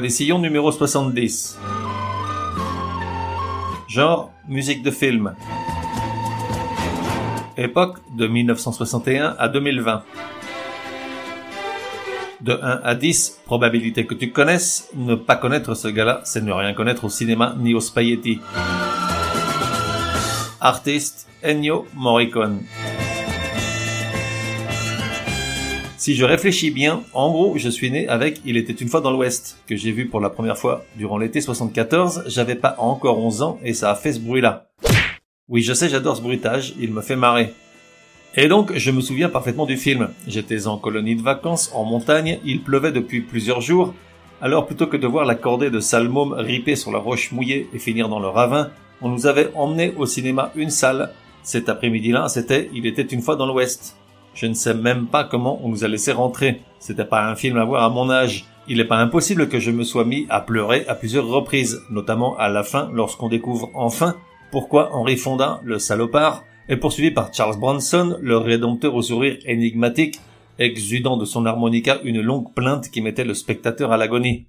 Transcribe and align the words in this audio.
Des 0.00 0.10
sillons 0.10 0.38
numéro 0.38 0.70
70. 0.70 1.58
Genre, 3.88 4.30
musique 4.46 4.82
de 4.84 4.92
film. 4.92 5.34
Époque 7.56 7.98
de 8.16 8.28
1961 8.28 9.34
à 9.38 9.48
2020. 9.48 10.04
De 12.42 12.52
1 12.52 12.80
à 12.84 12.94
10, 12.94 13.40
probabilité 13.44 14.06
que 14.06 14.14
tu 14.14 14.30
connaisses, 14.30 14.88
ne 14.94 15.16
pas 15.16 15.34
connaître 15.34 15.74
ce 15.74 15.88
gars-là, 15.88 16.20
c'est 16.24 16.42
ne 16.42 16.52
rien 16.52 16.74
connaître 16.74 17.04
au 17.04 17.08
cinéma 17.08 17.56
ni 17.58 17.74
au 17.74 17.80
spaghetti. 17.80 18.40
Artiste 20.60 21.26
Ennio 21.42 21.86
Morricone. 21.94 22.60
Si 25.98 26.14
je 26.14 26.24
réfléchis 26.24 26.70
bien, 26.70 27.02
en 27.12 27.32
gros, 27.32 27.58
je 27.58 27.68
suis 27.68 27.90
né 27.90 28.06
avec 28.06 28.40
Il 28.44 28.56
était 28.56 28.72
une 28.72 28.86
fois 28.86 29.00
dans 29.00 29.10
l'Ouest, 29.10 29.58
que 29.66 29.74
j'ai 29.74 29.90
vu 29.90 30.06
pour 30.06 30.20
la 30.20 30.30
première 30.30 30.56
fois 30.56 30.84
durant 30.94 31.18
l'été 31.18 31.40
74, 31.40 32.22
j'avais 32.28 32.54
pas 32.54 32.76
encore 32.78 33.18
11 33.18 33.42
ans 33.42 33.58
et 33.64 33.74
ça 33.74 33.90
a 33.90 33.96
fait 33.96 34.12
ce 34.12 34.20
bruit-là. 34.20 34.68
Oui, 35.48 35.60
je 35.60 35.72
sais, 35.72 35.88
j'adore 35.88 36.16
ce 36.16 36.22
bruitage, 36.22 36.74
il 36.78 36.92
me 36.92 37.00
fait 37.00 37.16
marrer. 37.16 37.52
Et 38.36 38.46
donc, 38.46 38.76
je 38.76 38.92
me 38.92 39.00
souviens 39.00 39.28
parfaitement 39.28 39.66
du 39.66 39.76
film. 39.76 40.10
J'étais 40.28 40.68
en 40.68 40.78
colonie 40.78 41.16
de 41.16 41.22
vacances, 41.22 41.72
en 41.74 41.84
montagne, 41.84 42.38
il 42.44 42.62
pleuvait 42.62 42.92
depuis 42.92 43.20
plusieurs 43.20 43.60
jours, 43.60 43.92
alors 44.40 44.66
plutôt 44.66 44.86
que 44.86 44.96
de 44.96 45.06
voir 45.08 45.24
la 45.24 45.34
cordée 45.34 45.70
de 45.70 45.80
salmômes 45.80 46.32
riper 46.32 46.76
sur 46.76 46.92
la 46.92 47.00
roche 47.00 47.32
mouillée 47.32 47.68
et 47.74 47.78
finir 47.80 48.08
dans 48.08 48.20
le 48.20 48.28
ravin, 48.28 48.70
on 49.02 49.08
nous 49.08 49.26
avait 49.26 49.50
emmené 49.56 49.94
au 49.96 50.06
cinéma 50.06 50.52
une 50.54 50.70
salle. 50.70 51.10
Cet 51.42 51.68
après-midi-là, 51.68 52.28
c'était 52.28 52.70
Il 52.72 52.86
était 52.86 53.02
une 53.02 53.22
fois 53.22 53.34
dans 53.34 53.46
l'Ouest. 53.46 53.96
Je 54.40 54.46
ne 54.46 54.54
sais 54.54 54.74
même 54.74 55.08
pas 55.08 55.24
comment 55.24 55.58
on 55.64 55.68
nous 55.68 55.84
a 55.84 55.88
laissé 55.88 56.12
rentrer. 56.12 56.60
C'était 56.78 57.04
pas 57.04 57.28
un 57.28 57.34
film 57.34 57.56
à 57.56 57.64
voir 57.64 57.82
à 57.82 57.90
mon 57.90 58.08
âge. 58.08 58.44
Il 58.68 58.76
n'est 58.76 58.84
pas 58.84 58.98
impossible 58.98 59.48
que 59.48 59.58
je 59.58 59.72
me 59.72 59.82
sois 59.82 60.04
mis 60.04 60.26
à 60.28 60.40
pleurer 60.40 60.84
à 60.86 60.94
plusieurs 60.94 61.26
reprises, 61.26 61.82
notamment 61.90 62.36
à 62.36 62.48
la 62.48 62.62
fin 62.62 62.88
lorsqu'on 62.92 63.28
découvre 63.28 63.68
enfin 63.74 64.14
pourquoi 64.52 64.94
Henry 64.94 65.16
Fonda, 65.16 65.60
le 65.64 65.80
salopard, 65.80 66.44
est 66.68 66.76
poursuivi 66.76 67.10
par 67.10 67.34
Charles 67.34 67.58
Bronson, 67.58 68.16
le 68.20 68.36
rédempteur 68.36 68.94
au 68.94 69.02
sourire 69.02 69.38
énigmatique, 69.44 70.20
exudant 70.60 71.16
de 71.16 71.24
son 71.24 71.44
harmonica 71.44 71.98
une 72.04 72.20
longue 72.20 72.54
plainte 72.54 72.90
qui 72.90 73.00
mettait 73.00 73.24
le 73.24 73.34
spectateur 73.34 73.90
à 73.90 73.96
l'agonie. 73.96 74.46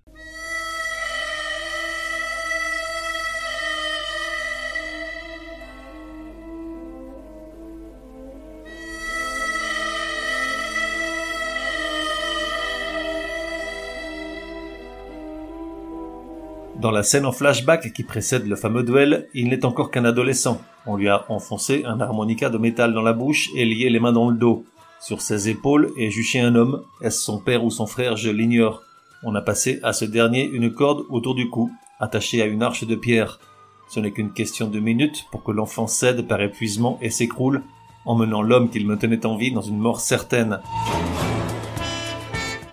Dans 16.79 16.91
la 16.91 17.03
scène 17.03 17.25
en 17.25 17.33
flashback 17.33 17.91
qui 17.91 18.03
précède 18.03 18.47
le 18.47 18.55
fameux 18.55 18.83
duel, 18.83 19.27
il 19.33 19.49
n'est 19.49 19.65
encore 19.65 19.91
qu'un 19.91 20.05
adolescent. 20.05 20.61
On 20.85 20.95
lui 20.95 21.09
a 21.09 21.25
enfoncé 21.29 21.83
un 21.85 21.99
harmonica 21.99 22.49
de 22.49 22.57
métal 22.57 22.93
dans 22.93 23.01
la 23.01 23.11
bouche 23.11 23.49
et 23.53 23.65
lié 23.65 23.89
les 23.89 23.99
mains 23.99 24.13
dans 24.13 24.29
le 24.29 24.37
dos. 24.37 24.63
Sur 25.01 25.19
ses 25.19 25.49
épaules 25.49 25.91
est 25.97 26.09
juché 26.09 26.39
un 26.39 26.55
homme. 26.55 26.83
Est-ce 27.01 27.19
son 27.19 27.37
père 27.37 27.65
ou 27.65 27.69
son 27.69 27.85
frère? 27.85 28.15
Je 28.15 28.29
l'ignore. 28.29 28.81
On 29.23 29.35
a 29.35 29.41
passé 29.41 29.81
à 29.83 29.91
ce 29.91 30.05
dernier 30.05 30.45
une 30.45 30.73
corde 30.73 31.03
autour 31.09 31.35
du 31.35 31.49
cou, 31.49 31.69
attachée 31.99 32.41
à 32.41 32.45
une 32.45 32.63
arche 32.63 32.85
de 32.85 32.95
pierre. 32.95 33.41
Ce 33.89 33.99
n'est 33.99 34.11
qu'une 34.11 34.31
question 34.31 34.69
de 34.69 34.79
minutes 34.79 35.25
pour 35.31 35.43
que 35.43 35.51
l'enfant 35.51 35.87
cède 35.87 36.29
par 36.29 36.41
épuisement 36.41 36.97
et 37.01 37.09
s'écroule, 37.09 37.61
emmenant 38.05 38.41
l'homme 38.41 38.69
qu'il 38.69 38.87
me 38.87 38.97
tenait 38.97 39.25
en 39.25 39.35
vie 39.35 39.51
dans 39.51 39.59
une 39.59 39.79
mort 39.79 39.99
certaine. 39.99 40.61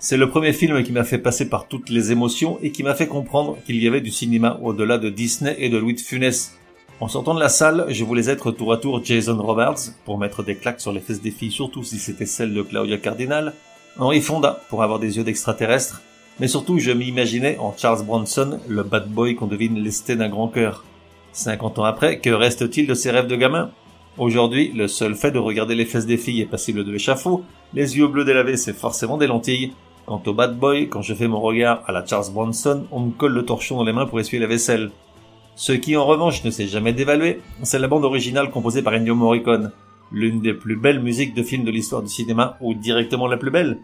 C'est 0.09 0.17
le 0.17 0.31
premier 0.31 0.53
film 0.53 0.85
qui 0.85 0.93
m'a 0.93 1.03
fait 1.03 1.19
passer 1.19 1.49
par 1.49 1.67
toutes 1.67 1.91
les 1.91 2.13
émotions 2.13 2.61
et 2.63 2.71
qui 2.71 2.85
m'a 2.85 2.95
fait 2.95 3.09
comprendre 3.09 3.59
qu'il 3.67 3.83
y 3.83 3.89
avait 3.89 4.01
du 4.01 4.13
cinéma 4.13 4.57
au-delà 4.63 4.99
de 4.99 5.11
Disney 5.11 5.57
et 5.59 5.69
de 5.69 5.79
Louis 5.79 5.95
de 5.95 6.01
Funès. 6.01 6.57
En 7.01 7.09
sortant 7.09 7.35
de 7.35 7.41
la 7.41 7.49
salle, 7.49 7.87
je 7.89 8.05
voulais 8.05 8.29
être 8.29 8.53
tour 8.53 8.73
à 8.73 8.77
tour 8.77 9.05
Jason 9.05 9.37
Roberts 9.37 9.97
pour 10.05 10.17
mettre 10.17 10.45
des 10.45 10.55
claques 10.55 10.81
sur 10.81 10.93
les 10.93 11.01
fesses 11.01 11.21
des 11.21 11.33
filles, 11.33 11.51
surtout 11.51 11.83
si 11.83 11.99
c'était 11.99 12.25
celle 12.25 12.55
de 12.55 12.63
Claudia 12.63 12.99
Cardinal, 12.99 13.53
Henry 13.99 14.21
Fonda 14.21 14.63
pour 14.71 14.85
avoir 14.85 15.01
des 15.01 15.17
yeux 15.17 15.25
d'extraterrestre, 15.25 16.03
mais 16.39 16.47
surtout 16.47 16.79
je 16.79 16.93
m'imaginais 16.93 17.59
en 17.59 17.75
Charles 17.77 18.05
Bronson, 18.05 18.61
le 18.69 18.85
bad 18.85 19.09
boy 19.09 19.35
qu'on 19.35 19.49
devine 19.49 19.83
lesté 19.83 20.15
d'un 20.15 20.29
grand 20.29 20.47
cœur. 20.47 20.85
50 21.33 21.81
ans 21.81 21.85
après, 21.85 22.21
que 22.21 22.31
reste-t-il 22.31 22.87
de 22.87 22.95
ses 22.95 23.11
rêves 23.11 23.27
de 23.27 23.35
gamin? 23.35 23.73
Aujourd'hui, 24.19 24.71
le 24.73 24.87
seul 24.87 25.17
fait 25.17 25.33
de 25.33 25.41
regarder 25.41 25.75
les 25.75 25.85
fesses 25.85 26.07
des 26.07 26.17
filles 26.17 26.43
est 26.43 26.47
passible 26.47 26.85
de 26.85 26.93
l'échafaud, 26.93 27.43
les 27.75 27.99
yeux 27.99 28.07
bleus 28.07 28.25
délavés 28.25 28.57
c'est 28.57 28.73
forcément 28.73 29.19
des 29.19 29.27
lentilles, 29.27 29.73
Quant 30.07 30.23
au 30.25 30.33
bad 30.33 30.57
boy, 30.57 30.89
quand 30.89 31.03
je 31.03 31.15
fais 31.15 31.27
mon 31.27 31.41
regard 31.41 31.83
à 31.89 31.91
la 31.91 32.07
Charles 32.07 32.33
Bronson, 32.33 32.87
on 32.93 33.01
me 33.01 33.11
colle 33.11 33.33
le 33.33 33.45
torchon 33.45 33.79
dans 33.79 33.85
les 33.85 33.93
mains 33.93 34.07
pour 34.07 34.21
essuyer 34.21 34.41
la 34.41 34.47
vaisselle. 34.47 34.93
Ce 35.57 35.73
qui 35.73 35.97
en 35.97 36.07
revanche 36.07 36.45
ne 36.45 36.51
s'est 36.51 36.69
jamais 36.69 36.93
dévalué, 36.93 37.41
c'est 37.65 37.81
la 37.81 37.89
bande 37.89 38.05
originale 38.05 38.53
composée 38.53 38.83
par 38.83 38.95
Ennio 38.95 39.17
Morricone, 39.17 39.73
l'une 40.13 40.41
des 40.41 40.55
plus 40.55 40.77
belles 40.77 41.03
musiques 41.03 41.35
de 41.35 41.43
films 41.43 41.65
de 41.65 41.73
l'histoire 41.73 42.03
du 42.03 42.09
cinéma, 42.09 42.57
ou 42.61 42.73
directement 42.73 43.27
la 43.27 43.37
plus 43.37 43.51
belle. 43.51 43.79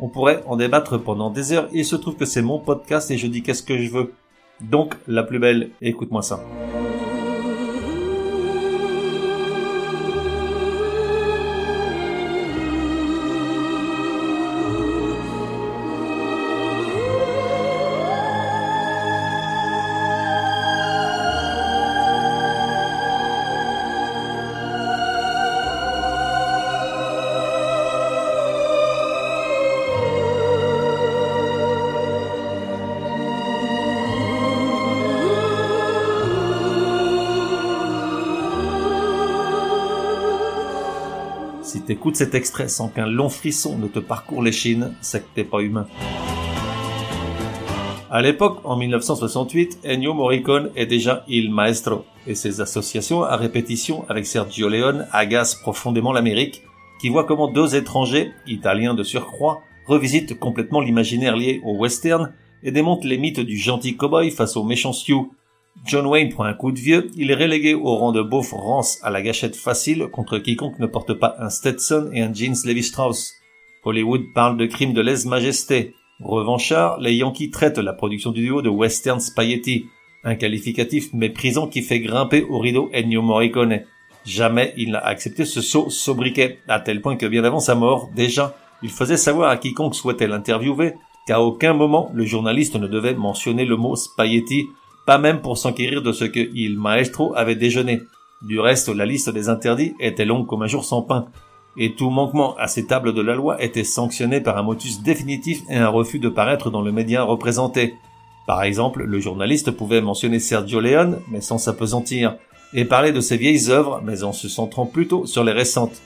On 0.00 0.08
pourrait 0.08 0.42
en 0.46 0.56
débattre 0.56 1.00
pendant 1.00 1.30
des 1.30 1.52
heures, 1.52 1.68
il 1.72 1.84
se 1.84 1.94
trouve 1.94 2.16
que 2.16 2.24
c'est 2.24 2.42
mon 2.42 2.58
podcast 2.58 3.12
et 3.12 3.18
je 3.18 3.28
dis 3.28 3.42
qu'est-ce 3.42 3.62
que 3.62 3.78
je 3.78 3.90
veux. 3.92 4.12
Donc, 4.60 4.96
la 5.06 5.22
plus 5.22 5.38
belle, 5.38 5.70
écoute-moi 5.80 6.22
ça. 6.22 6.40
T'écoutes 41.88 42.16
cet 42.16 42.34
extrait 42.34 42.68
sans 42.68 42.88
qu'un 42.88 43.06
long 43.06 43.30
frisson 43.30 43.78
ne 43.78 43.88
te 43.88 43.98
parcourt 43.98 44.42
l'échine, 44.42 44.94
c'est 45.00 45.20
que 45.20 45.34
t'es 45.34 45.42
pas 45.42 45.60
humain. 45.60 45.86
À 48.10 48.20
l'époque, 48.20 48.60
en 48.64 48.76
1968, 48.76 49.78
Ennio 49.86 50.12
Morricone 50.12 50.70
est 50.76 50.84
déjà 50.84 51.24
Il 51.28 51.50
Maestro, 51.50 52.04
et 52.26 52.34
ses 52.34 52.60
associations 52.60 53.24
à 53.24 53.36
répétition 53.36 54.04
avec 54.10 54.26
Sergio 54.26 54.68
Leone 54.68 55.06
agacent 55.12 55.62
profondément 55.62 56.12
l'Amérique, 56.12 56.62
qui 57.00 57.08
voit 57.08 57.24
comment 57.24 57.50
deux 57.50 57.74
étrangers, 57.74 58.32
italiens 58.46 58.92
de 58.92 59.02
surcroît, 59.02 59.62
revisitent 59.86 60.38
complètement 60.38 60.82
l'imaginaire 60.82 61.38
lié 61.38 61.62
au 61.64 61.74
western 61.74 62.34
et 62.62 62.70
démontent 62.70 63.06
les 63.06 63.16
mythes 63.16 63.40
du 63.40 63.56
gentil 63.56 63.96
cowboy 63.96 64.30
face 64.30 64.58
au 64.58 64.62
méchant 64.62 64.92
Sioux, 64.92 65.32
John 65.84 66.06
Wayne 66.06 66.30
prend 66.30 66.44
un 66.44 66.54
coup 66.54 66.72
de 66.72 66.78
vieux, 66.78 67.10
il 67.16 67.30
est 67.30 67.34
relégué 67.34 67.74
au 67.74 67.96
rang 67.96 68.12
de 68.12 68.22
beauf 68.22 68.52
rance 68.52 68.98
à 69.02 69.10
la 69.10 69.22
gâchette 69.22 69.56
facile 69.56 70.08
contre 70.12 70.38
quiconque 70.38 70.78
ne 70.78 70.86
porte 70.86 71.14
pas 71.14 71.36
un 71.38 71.50
Stetson 71.50 72.10
et 72.12 72.20
un 72.20 72.32
jeans 72.32 72.56
Levi-Strauss. 72.64 73.34
Hollywood 73.84 74.24
parle 74.34 74.58
de 74.58 74.66
crimes 74.66 74.92
de 74.92 75.00
lèse-majesté. 75.00 75.94
Revanchard, 76.20 76.98
les 77.00 77.14
Yankees 77.14 77.50
traitent 77.50 77.78
la 77.78 77.92
production 77.92 78.32
du 78.32 78.42
duo 78.42 78.60
de 78.60 78.68
western 78.68 79.20
spaghetti, 79.20 79.86
un 80.24 80.34
qualificatif 80.34 81.12
méprisant 81.14 81.68
qui 81.68 81.80
fait 81.82 82.00
grimper 82.00 82.42
au 82.42 82.58
rideau 82.58 82.90
Ennio 82.92 83.22
Morricone. 83.22 83.82
Jamais 84.26 84.74
il 84.76 84.90
n'a 84.90 84.98
accepté 84.98 85.44
ce 85.44 85.60
saut 85.62 85.88
sobriquet, 85.90 86.58
à 86.68 86.80
tel 86.80 87.00
point 87.00 87.16
que 87.16 87.24
bien 87.24 87.44
avant 87.44 87.60
sa 87.60 87.74
mort, 87.74 88.10
déjà, 88.14 88.56
il 88.82 88.90
faisait 88.90 89.16
savoir 89.16 89.48
à 89.48 89.56
quiconque 89.56 89.94
souhaitait 89.94 90.28
l'interviewer 90.28 90.94
qu'à 91.26 91.40
aucun 91.40 91.72
moment 91.72 92.10
le 92.12 92.24
journaliste 92.24 92.76
ne 92.76 92.88
devait 92.88 93.14
mentionner 93.14 93.64
le 93.64 93.76
mot 93.76 93.96
spaghetti 93.96 94.66
pas 95.08 95.16
même 95.16 95.40
pour 95.40 95.56
s'enquérir 95.56 96.02
de 96.02 96.12
ce 96.12 96.26
que 96.26 96.50
il 96.54 96.78
maestro 96.78 97.34
avait 97.34 97.56
déjeuné. 97.56 98.02
Du 98.42 98.60
reste, 98.60 98.90
la 98.90 99.06
liste 99.06 99.30
des 99.30 99.48
interdits 99.48 99.94
était 100.00 100.26
longue 100.26 100.46
comme 100.46 100.62
un 100.62 100.66
jour 100.66 100.84
sans 100.84 101.00
pain, 101.00 101.28
et 101.78 101.94
tout 101.94 102.10
manquement 102.10 102.54
à 102.58 102.68
ces 102.68 102.84
tables 102.84 103.14
de 103.14 103.22
la 103.22 103.34
loi 103.34 103.56
était 103.62 103.84
sanctionné 103.84 104.42
par 104.42 104.58
un 104.58 104.62
motus 104.62 105.00
définitif 105.00 105.62
et 105.70 105.76
un 105.76 105.88
refus 105.88 106.18
de 106.18 106.28
paraître 106.28 106.70
dans 106.70 106.82
le 106.82 106.92
média 106.92 107.22
représenté. 107.22 107.94
Par 108.46 108.62
exemple, 108.62 109.02
le 109.02 109.18
journaliste 109.18 109.70
pouvait 109.70 110.02
mentionner 110.02 110.40
Sergio 110.40 110.78
Leone, 110.78 111.20
mais 111.30 111.40
sans 111.40 111.56
s'apesantir, 111.56 112.36
et 112.74 112.84
parler 112.84 113.12
de 113.12 113.22
ses 113.22 113.38
vieilles 113.38 113.70
œuvres, 113.70 114.02
mais 114.04 114.24
en 114.24 114.34
se 114.34 114.46
centrant 114.50 114.84
plutôt 114.84 115.24
sur 115.24 115.42
les 115.42 115.52
récentes. 115.52 116.02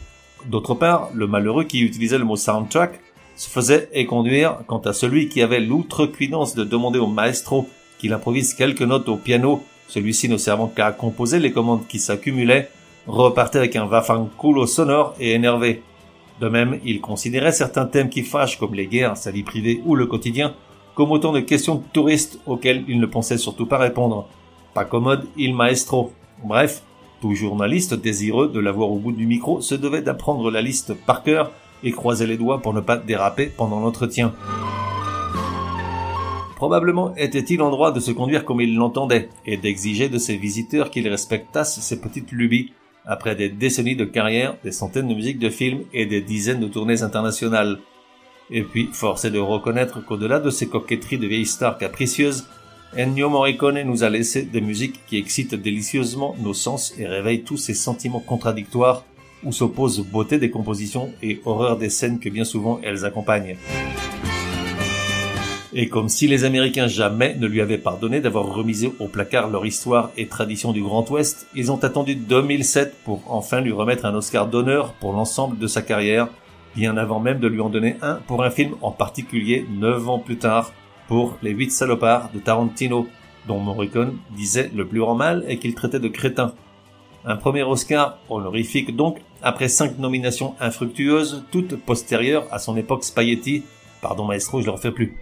D'autre 0.46 0.76
part, 0.76 1.10
le 1.12 1.26
malheureux 1.26 1.64
qui 1.64 1.80
utilisait 1.80 2.18
le 2.18 2.24
mot 2.24 2.36
soundtrack 2.36 3.00
se 3.34 3.50
faisait 3.50 3.88
éconduire 3.94 4.58
quant 4.68 4.78
à 4.78 4.92
celui 4.92 5.28
qui 5.28 5.42
avait 5.42 5.58
l'outrecuidance 5.58 6.54
de 6.54 6.62
demander 6.62 7.00
au 7.00 7.08
maestro 7.08 7.66
qu'il 8.02 8.12
improvise 8.12 8.52
quelques 8.52 8.82
notes 8.82 9.08
au 9.08 9.16
piano, 9.16 9.62
celui-ci 9.86 10.28
ne 10.28 10.36
servant 10.36 10.66
qu'à 10.66 10.90
composer 10.90 11.38
les 11.38 11.52
commandes 11.52 11.86
qui 11.86 12.00
s'accumulaient, 12.00 12.68
repartait 13.06 13.58
avec 13.58 13.76
un 13.76 13.86
vafanculo 13.86 14.66
sonore 14.66 15.14
et 15.20 15.34
énervé. 15.34 15.82
De 16.40 16.48
même, 16.48 16.80
il 16.84 17.00
considérait 17.00 17.52
certains 17.52 17.86
thèmes 17.86 18.08
qui 18.08 18.24
fâchent 18.24 18.58
comme 18.58 18.74
les 18.74 18.88
guerres, 18.88 19.16
sa 19.16 19.30
vie 19.30 19.44
privée 19.44 19.80
ou 19.86 19.94
le 19.94 20.06
quotidien 20.06 20.54
comme 20.96 21.12
autant 21.12 21.32
de 21.32 21.40
questions 21.40 21.82
touristes 21.92 22.40
auxquelles 22.44 22.84
il 22.88 22.98
ne 22.98 23.06
pensait 23.06 23.38
surtout 23.38 23.66
pas 23.66 23.78
répondre. 23.78 24.26
Pas 24.74 24.84
commode, 24.84 25.26
il 25.36 25.54
maestro. 25.54 26.12
Bref, 26.44 26.82
tout 27.20 27.34
journaliste 27.34 27.94
désireux 27.94 28.48
de 28.48 28.58
l'avoir 28.58 28.90
au 28.90 28.98
bout 28.98 29.12
du 29.12 29.26
micro 29.26 29.60
se 29.60 29.76
devait 29.76 30.02
d'apprendre 30.02 30.50
la 30.50 30.60
liste 30.60 30.92
par 31.06 31.22
cœur 31.22 31.52
et 31.84 31.92
croiser 31.92 32.26
les 32.26 32.36
doigts 32.36 32.60
pour 32.60 32.74
ne 32.74 32.80
pas 32.80 32.96
déraper 32.96 33.46
pendant 33.46 33.78
l'entretien. 33.78 34.34
Probablement 36.62 37.12
était-il 37.16 37.60
en 37.60 37.70
droit 37.70 37.90
de 37.90 37.98
se 37.98 38.12
conduire 38.12 38.44
comme 38.44 38.60
il 38.60 38.76
l'entendait 38.76 39.30
et 39.44 39.56
d'exiger 39.56 40.08
de 40.08 40.18
ses 40.18 40.36
visiteurs 40.36 40.92
qu'ils 40.92 41.08
respectassent 41.08 41.80
ses 41.80 42.00
petites 42.00 42.30
lubies 42.30 42.70
après 43.04 43.34
des 43.34 43.48
décennies 43.48 43.96
de 43.96 44.04
carrière, 44.04 44.54
des 44.62 44.70
centaines 44.70 45.08
de 45.08 45.14
musiques 45.14 45.40
de 45.40 45.50
films 45.50 45.80
et 45.92 46.06
des 46.06 46.20
dizaines 46.20 46.60
de 46.60 46.68
tournées 46.68 47.02
internationales. 47.02 47.80
Et 48.48 48.62
puis, 48.62 48.88
force 48.92 49.24
est 49.24 49.32
de 49.32 49.40
reconnaître 49.40 50.06
qu'au-delà 50.06 50.38
de 50.38 50.50
ces 50.50 50.68
coquetteries 50.68 51.18
de 51.18 51.26
vieilles 51.26 51.46
stars 51.46 51.78
capricieuses, 51.78 52.46
Ennio 52.96 53.28
Morricone 53.28 53.82
nous 53.82 54.04
a 54.04 54.08
laissé 54.08 54.42
des 54.42 54.60
musiques 54.60 55.00
qui 55.08 55.18
excitent 55.18 55.56
délicieusement 55.56 56.36
nos 56.40 56.54
sens 56.54 56.94
et 56.96 57.08
réveillent 57.08 57.42
tous 57.42 57.56
ces 57.56 57.74
sentiments 57.74 58.20
contradictoires 58.20 59.04
où 59.42 59.50
s'opposent 59.50 60.06
beauté 60.06 60.38
des 60.38 60.52
compositions 60.52 61.10
et 61.24 61.40
horreur 61.44 61.76
des 61.76 61.90
scènes 61.90 62.20
que 62.20 62.28
bien 62.28 62.44
souvent 62.44 62.78
elles 62.84 63.04
accompagnent. 63.04 63.56
Et 65.74 65.88
comme 65.88 66.08
si 66.08 66.28
les 66.28 66.44
Américains 66.44 66.86
jamais 66.86 67.34
ne 67.36 67.46
lui 67.46 67.62
avaient 67.62 67.78
pardonné 67.78 68.20
d'avoir 68.20 68.46
remisé 68.54 68.92
au 68.98 69.08
placard 69.08 69.48
leur 69.48 69.64
histoire 69.64 70.10
et 70.18 70.26
tradition 70.26 70.72
du 70.72 70.82
Grand 70.82 71.08
Ouest, 71.10 71.46
ils 71.54 71.72
ont 71.72 71.82
attendu 71.82 72.14
2007 72.14 72.96
pour 73.04 73.22
enfin 73.28 73.60
lui 73.62 73.72
remettre 73.72 74.04
un 74.04 74.14
Oscar 74.14 74.46
d'honneur 74.46 74.92
pour 74.94 75.12
l'ensemble 75.12 75.58
de 75.58 75.66
sa 75.66 75.80
carrière 75.80 76.28
bien 76.74 76.96
avant 76.96 77.20
même 77.20 77.38
de 77.38 77.48
lui 77.48 77.60
en 77.60 77.68
donner 77.68 77.96
un 78.02 78.14
pour 78.26 78.42
un 78.42 78.50
film 78.50 78.74
en 78.80 78.90
particulier 78.90 79.66
neuf 79.70 80.08
ans 80.08 80.18
plus 80.18 80.38
tard, 80.38 80.72
pour 81.08 81.36
Les 81.42 81.50
Huit 81.50 81.70
Salopards 81.70 82.30
de 82.32 82.38
Tarantino, 82.38 83.06
dont 83.46 83.58
Morricone 83.58 84.18
disait 84.36 84.70
le 84.74 84.86
plus 84.86 85.00
grand 85.00 85.14
mal 85.14 85.44
et 85.48 85.58
qu'il 85.58 85.74
traitait 85.74 86.00
de 86.00 86.08
crétin. 86.08 86.54
Un 87.24 87.36
premier 87.36 87.62
Oscar 87.62 88.18
honorifique 88.28 88.96
donc, 88.96 89.20
après 89.42 89.68
cinq 89.68 89.98
nominations 89.98 90.54
infructueuses, 90.60 91.44
toutes 91.50 91.76
postérieures 91.76 92.46
à 92.50 92.58
son 92.58 92.76
époque 92.76 93.04
Spaghetti. 93.04 93.62
Pardon 94.00 94.24
maestro, 94.24 94.60
je 94.60 94.66
le 94.66 94.72
refais 94.72 94.90
plus. 94.90 95.16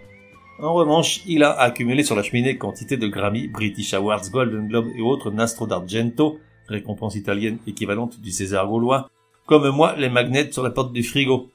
En 0.61 0.75
revanche, 0.75 1.21
il 1.25 1.41
a 1.43 1.59
accumulé 1.59 2.03
sur 2.03 2.15
la 2.15 2.21
cheminée 2.21 2.55
quantité 2.55 2.95
de 2.95 3.07
Grammy, 3.07 3.47
British 3.47 3.95
Awards, 3.95 4.29
Golden 4.31 4.67
Globe 4.67 4.89
et 4.95 5.01
autres 5.01 5.31
Nastro 5.31 5.65
d'Argento, 5.65 6.37
récompense 6.67 7.15
italienne 7.15 7.57
équivalente 7.65 8.21
du 8.21 8.29
César 8.29 8.67
gaulois, 8.67 9.09
comme 9.47 9.67
moi 9.69 9.95
les 9.97 10.09
magnets 10.09 10.51
sur 10.51 10.61
la 10.61 10.69
porte 10.69 10.93
du 10.93 11.01
frigo. 11.01 11.49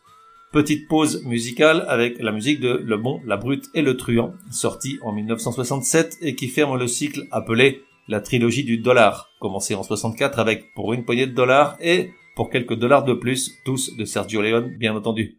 Petite 0.53 0.89
pause 0.89 1.23
musicale 1.25 1.85
avec 1.87 2.21
la 2.21 2.33
musique 2.33 2.59
de 2.59 2.83
Le 2.85 2.97
Bon, 2.97 3.21
la 3.25 3.37
Brute 3.37 3.67
et 3.75 3.83
le 3.83 3.97
Truand, 3.97 4.33
sorti 4.51 4.99
en 5.03 5.13
1967 5.13 6.19
et 6.23 6.35
qui 6.35 6.49
ferme 6.49 6.77
le 6.77 6.89
cycle 6.89 7.29
appelé 7.31 7.83
la 8.09 8.21
trilogie 8.21 8.65
du 8.65 8.79
dollar, 8.79 9.29
commencé 9.39 9.77
en 9.77 9.85
64 9.85 10.41
avec 10.41 10.75
Pour 10.75 10.93
une 10.93 11.05
poignée 11.05 11.29
de 11.29 11.33
dollars 11.33 11.77
et 11.81 12.11
Pour 12.35 12.51
quelques 12.51 12.75
dollars 12.75 13.05
de 13.05 13.15
plus, 13.15 13.53
tous 13.65 13.97
de 13.97 14.05
Sergio 14.05 14.43
Leone 14.43 14.77
bien 14.77 14.97
entendu. 14.97 15.39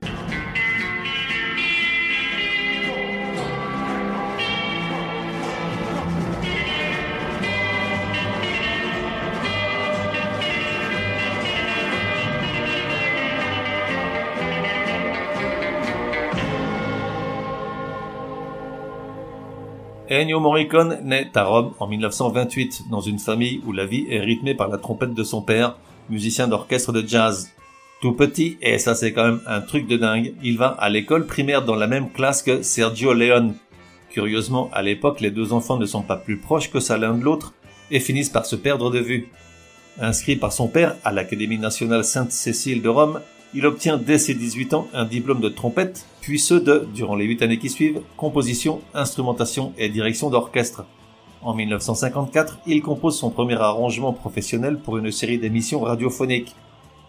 Ennio 20.18 20.40
Morricone 20.40 20.98
naît 21.04 21.30
à 21.36 21.44
Rome 21.44 21.74
en 21.80 21.86
1928 21.86 22.86
dans 22.90 23.02
une 23.02 23.20
famille 23.20 23.62
où 23.68 23.72
la 23.72 23.86
vie 23.86 24.08
est 24.10 24.20
rythmée 24.20 24.56
par 24.56 24.68
la 24.68 24.80
trompette 24.80 25.14
de 25.14 25.24
son 25.24 25.44
père, 25.44 25.78
musicien 26.10 26.48
d'orchestre 26.48 26.92
de 26.92 27.08
jazz. 27.08 27.52
Tout 28.02 28.14
petit, 28.14 28.58
et 28.64 28.80
ça 28.80 28.96
c'est 28.96 29.14
quand 29.14 29.26
même 29.26 29.42
un 29.46 29.62
truc 29.62 29.86
de 29.86 29.96
dingue, 29.96 30.34
il 30.42 30.58
va 30.58 30.70
à 30.70 30.90
l'école 30.90 31.28
primaire 31.28 31.64
dans 31.64 31.76
la 31.76 31.86
même 31.86 32.10
classe 32.10 32.42
que 32.42 32.64
Sergio 32.64 33.14
Leone. 33.14 33.54
Curieusement, 34.10 34.72
à 34.74 34.82
l'époque, 34.82 35.22
les 35.22 35.30
deux 35.30 35.54
enfants 35.54 35.78
ne 35.78 35.86
sont 35.86 36.02
pas 36.02 36.18
plus 36.18 36.38
proches 36.38 36.72
que 36.72 36.80
ça 36.80 36.98
l'un 36.98 37.14
de 37.14 37.24
l'autre 37.24 37.54
et 37.92 38.00
finissent 38.00 38.32
par 38.32 38.48
se 38.48 38.56
perdre 38.56 38.90
de 38.90 39.00
vue. 39.00 39.30
Inscrit 40.00 40.36
par 40.36 40.52
son 40.52 40.68
père 40.68 40.96
à 41.04 41.12
l'Académie 41.12 41.60
nationale 41.60 42.04
Sainte-Cécile 42.04 42.82
de 42.82 42.90
Rome, 42.90 43.22
il 43.58 43.66
obtient 43.66 43.98
dès 43.98 44.20
ses 44.20 44.36
18 44.36 44.76
ans 44.76 44.88
un 44.94 45.06
diplôme 45.06 45.40
de 45.40 45.50
trompette, 45.50 46.06
puis 46.22 46.38
ceux 46.38 46.60
de, 46.60 46.88
durant 46.94 47.16
les 47.16 47.26
8 47.26 47.42
années 47.42 47.58
qui 47.58 47.72
suivent, 47.72 48.02
composition, 48.16 48.82
instrumentation 48.94 49.74
et 49.80 49.90
direction 49.90 50.30
d'orchestre. 50.30 50.86
En 51.42 51.56
1954, 51.56 52.60
il 52.68 52.84
compose 52.84 53.18
son 53.18 53.32
premier 53.32 53.56
arrangement 53.56 54.14
professionnel 54.14 54.78
pour 54.78 54.98
une 54.98 55.12
série 55.12 55.40
d'émissions 55.40 55.80
radiophoniques. 55.80 56.56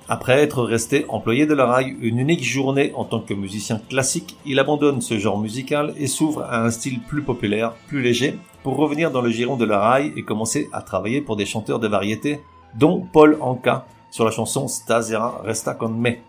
Après 0.08 0.42
être 0.42 0.62
resté 0.62 1.04
employé 1.10 1.44
de 1.44 1.52
la 1.52 1.66
rail 1.66 1.94
une 2.00 2.18
unique 2.18 2.44
journée 2.44 2.92
en 2.94 3.04
tant 3.04 3.20
que 3.20 3.34
musicien 3.34 3.78
classique, 3.86 4.38
il 4.46 4.58
abandonne 4.58 5.02
ce 5.02 5.18
genre 5.18 5.38
musical 5.38 5.92
et 5.98 6.06
s'ouvre 6.06 6.44
à 6.44 6.64
un 6.64 6.70
style 6.70 7.00
plus 7.00 7.20
populaire, 7.20 7.74
plus 7.88 8.00
léger, 8.00 8.38
pour 8.62 8.76
revenir 8.76 9.10
dans 9.10 9.20
le 9.20 9.28
giron 9.28 9.58
de 9.58 9.66
la 9.66 9.80
rail 9.80 10.14
et 10.16 10.22
commencer 10.22 10.70
à 10.72 10.80
travailler 10.80 11.20
pour 11.20 11.36
des 11.36 11.44
chanteurs 11.44 11.78
de 11.78 11.88
variété, 11.88 12.40
dont 12.74 13.06
Paul 13.12 13.36
Anka, 13.42 13.84
sur 14.10 14.24
la 14.24 14.30
chanson 14.30 14.66
Stasera 14.66 15.42
Resta 15.44 15.74
con 15.74 15.90
me. 15.90 16.27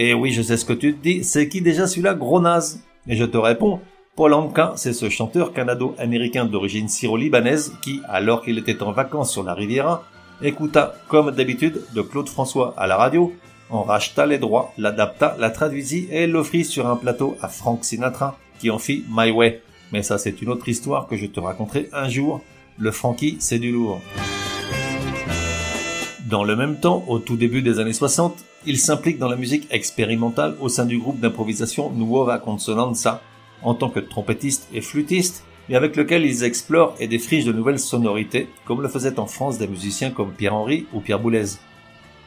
Et 0.00 0.14
oui, 0.14 0.30
je 0.30 0.42
sais 0.42 0.56
ce 0.56 0.64
que 0.64 0.72
tu 0.72 0.94
te 0.94 1.02
dis, 1.02 1.24
c'est 1.24 1.48
qui 1.48 1.60
déjà 1.60 1.88
celui-là, 1.88 2.14
gros 2.14 2.40
naze 2.40 2.84
Et 3.08 3.16
je 3.16 3.24
te 3.24 3.36
réponds, 3.36 3.80
Paul 4.14 4.32
Anka, 4.32 4.74
c'est 4.76 4.92
ce 4.92 5.08
chanteur 5.08 5.52
canado-américain 5.52 6.44
d'origine 6.44 6.88
syro-libanaise 6.88 7.72
qui, 7.82 8.00
alors 8.08 8.44
qu'il 8.44 8.58
était 8.58 8.80
en 8.80 8.92
vacances 8.92 9.32
sur 9.32 9.42
la 9.42 9.54
Riviera, 9.54 10.04
écouta, 10.40 10.94
comme 11.08 11.32
d'habitude, 11.32 11.82
de 11.96 12.02
Claude 12.02 12.28
François 12.28 12.74
à 12.76 12.86
la 12.86 12.96
radio, 12.96 13.32
en 13.70 13.82
racheta 13.82 14.24
les 14.24 14.38
droits, 14.38 14.72
l'adapta, 14.78 15.34
la 15.40 15.50
traduisit 15.50 16.06
et 16.12 16.28
l'offrit 16.28 16.64
sur 16.64 16.86
un 16.86 16.94
plateau 16.94 17.36
à 17.42 17.48
Frank 17.48 17.84
Sinatra, 17.84 18.38
qui 18.60 18.70
en 18.70 18.78
fit 18.78 19.04
My 19.10 19.32
Way. 19.32 19.62
Mais 19.92 20.04
ça, 20.04 20.16
c'est 20.16 20.40
une 20.40 20.50
autre 20.50 20.68
histoire 20.68 21.08
que 21.08 21.16
je 21.16 21.26
te 21.26 21.40
raconterai 21.40 21.88
un 21.92 22.08
jour. 22.08 22.40
Le 22.78 22.92
Frankie, 22.92 23.36
c'est 23.40 23.58
du 23.58 23.72
lourd. 23.72 24.00
Dans 26.28 26.44
le 26.44 26.56
même 26.56 26.76
temps, 26.78 27.04
au 27.08 27.20
tout 27.20 27.38
début 27.38 27.62
des 27.62 27.78
années 27.78 27.94
60, 27.94 28.44
il 28.66 28.78
s'implique 28.78 29.18
dans 29.18 29.30
la 29.30 29.36
musique 29.36 29.66
expérimentale 29.70 30.56
au 30.60 30.68
sein 30.68 30.84
du 30.84 30.98
groupe 30.98 31.20
d'improvisation 31.20 31.90
Nuova 31.90 32.38
Consonanza 32.38 33.22
en 33.62 33.72
tant 33.72 33.88
que 33.88 34.00
trompettiste 34.00 34.68
et 34.74 34.82
flûtiste, 34.82 35.44
mais 35.68 35.76
avec 35.76 35.96
lequel 35.96 36.26
ils 36.26 36.44
explorent 36.44 36.94
et 37.00 37.08
défrichent 37.08 37.46
de 37.46 37.52
nouvelles 37.52 37.78
sonorités, 37.78 38.46
comme 38.66 38.82
le 38.82 38.88
faisaient 38.88 39.18
en 39.18 39.24
France 39.24 39.56
des 39.56 39.68
musiciens 39.68 40.10
comme 40.10 40.32
Pierre-Henry 40.32 40.86
ou 40.92 41.00
Pierre 41.00 41.18
Boulez. 41.18 41.56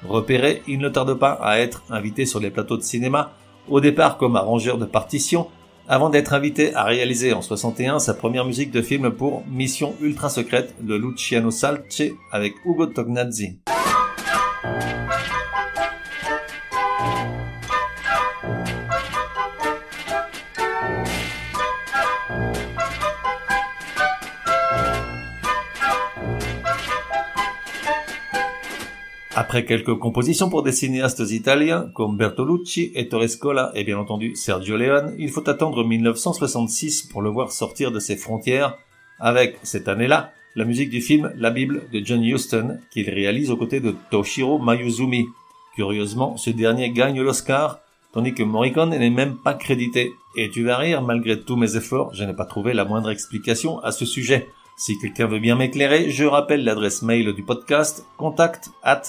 Repéré, 0.04 0.64
il 0.68 0.80
ne 0.80 0.90
tarde 0.90 1.14
pas 1.14 1.34
à 1.34 1.60
être 1.60 1.84
invité 1.92 2.26
sur 2.26 2.40
les 2.40 2.50
plateaux 2.50 2.78
de 2.78 2.82
cinéma, 2.82 3.34
au 3.70 3.82
départ 3.82 4.18
comme 4.18 4.36
arrangeur 4.36 4.80
de 4.80 4.86
partitions, 4.86 5.46
avant 5.88 6.10
d'être 6.10 6.34
invité 6.34 6.74
à 6.74 6.86
réaliser 6.86 7.34
en 7.34 7.44
61 7.44 8.00
sa 8.00 8.16
première 8.16 8.46
musique 8.46 8.72
de 8.72 8.82
film 8.82 9.12
pour 9.12 9.44
Mission 9.48 9.94
ultra 10.02 10.30
secrète 10.30 10.74
de 10.82 10.96
Luciano 10.96 11.52
Salce 11.52 12.02
avec 12.32 12.56
Ugo 12.66 12.88
Tognazzi. 12.88 13.60
Après 29.34 29.66
quelques 29.66 29.98
compositions 29.98 30.50
pour 30.50 30.62
des 30.62 30.72
cinéastes 30.72 31.32
italiens 31.32 31.90
comme 31.96 32.16
Bertolucci, 32.16 32.92
Ettore 32.94 33.28
Scola 33.28 33.72
et 33.74 33.84
bien 33.84 33.98
entendu 33.98 34.36
Sergio 34.36 34.78
Leone, 34.78 35.16
il 35.18 35.30
faut 35.30 35.50
attendre 35.50 35.84
1966 35.84 37.04
pour 37.04 37.22
le 37.22 37.30
voir 37.30 37.52
sortir 37.52 37.92
de 37.92 38.00
ses 38.00 38.16
frontières 38.16 38.78
avec, 39.20 39.58
cette 39.64 39.88
année-là, 39.88 40.32
la 40.56 40.66
musique 40.66 40.90
du 40.90 41.02
film 41.02 41.32
La 41.38 41.50
Bible 41.50 41.84
de 41.94 42.02
John 42.04 42.24
Huston 42.24 42.80
qu'il 42.92 43.10
réalise 43.10 43.52
aux 43.52 43.58
côtés 43.58 43.80
de 43.80 43.96
Toshiro 44.10 44.60
Mayuzumi. 44.60 45.28
Curieusement, 45.76 46.36
ce 46.38 46.50
dernier 46.50 46.90
gagne 46.92 47.22
l'Oscar, 47.22 47.80
tandis 48.12 48.34
que 48.34 48.44
Morricone 48.44 48.90
n'est 48.90 49.10
même 49.10 49.38
pas 49.38 49.54
crédité, 49.54 50.12
Et 50.36 50.50
tu 50.50 50.64
vas 50.64 50.78
rire, 50.78 51.02
malgré 51.02 51.40
tous 51.40 51.56
mes 51.56 51.76
efforts, 51.76 52.14
je 52.14 52.24
n'ai 52.24 52.34
pas 52.34 52.46
trouvé 52.46 52.74
la 52.74 52.86
moindre 52.86 53.10
explication 53.10 53.80
à 53.80 53.92
ce 53.92 54.06
sujet. 54.06 54.48
Si 54.78 54.98
quelqu'un 54.98 55.28
veut 55.28 55.40
bien 55.40 55.56
m'éclairer, 55.56 56.10
je 56.10 56.26
rappelle 56.26 56.64
l'adresse 56.64 57.02
mail 57.02 57.34
du 57.34 57.44
podcast, 57.44 58.06
contact 58.18 58.72
at. 58.84 59.04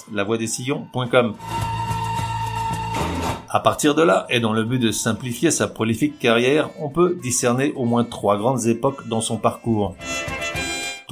À 3.49 3.59
partir 3.59 3.95
de 3.95 4.01
là, 4.01 4.25
et 4.29 4.39
dans 4.39 4.53
le 4.53 4.63
but 4.63 4.79
de 4.79 4.91
simplifier 4.91 5.51
sa 5.51 5.67
prolifique 5.67 6.19
carrière, 6.19 6.69
on 6.79 6.89
peut 6.89 7.17
discerner 7.21 7.71
au 7.75 7.85
moins 7.85 8.03
trois 8.03 8.37
grandes 8.37 8.67
époques 8.67 9.07
dans 9.07 9.21
son 9.21 9.37
parcours. 9.37 9.95